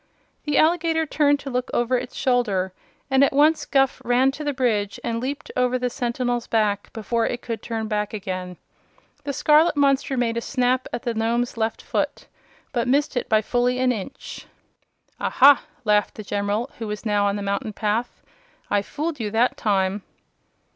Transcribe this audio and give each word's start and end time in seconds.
The 0.45 0.57
alligator 0.57 1.05
turned 1.05 1.39
to 1.41 1.51
look 1.51 1.69
over 1.75 1.95
its 1.95 2.15
shoulder, 2.15 2.73
and 3.11 3.23
at 3.23 3.31
once 3.33 3.67
Guph 3.67 4.01
ran 4.03 4.31
to 4.31 4.43
the 4.43 4.51
bridge 4.51 4.99
and 5.03 5.19
leaped 5.19 5.51
over 5.55 5.77
the 5.77 5.91
sentinel's 5.91 6.47
back 6.47 6.91
before 6.91 7.27
it 7.27 7.43
could 7.43 7.61
turn 7.61 7.87
back 7.87 8.11
again. 8.11 8.57
The 9.25 9.31
scarlet 9.31 9.77
monster 9.77 10.17
made 10.17 10.37
a 10.37 10.41
snap 10.41 10.87
at 10.91 11.03
the 11.03 11.13
Nome's 11.13 11.55
left 11.55 11.83
foot, 11.83 12.25
but 12.71 12.87
missed 12.87 13.15
it 13.15 13.29
by 13.29 13.43
fully 13.43 13.77
an 13.77 13.91
inch. 13.91 14.47
"Ah 15.19 15.29
ha!" 15.29 15.65
laughed 15.85 16.15
the 16.15 16.23
General, 16.23 16.71
who 16.79 16.87
was 16.87 17.05
now 17.05 17.27
on 17.27 17.35
the 17.35 17.43
mountain 17.43 17.71
path. 17.71 18.23
"I 18.71 18.81
fooled 18.81 19.19
you 19.19 19.29
that 19.29 19.55
time." 19.55 20.01